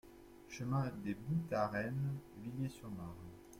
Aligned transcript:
Chemin 0.49 0.91
des 1.03 1.13
Boutareines, 1.13 2.17
Villiers-sur-Marne 2.41 3.29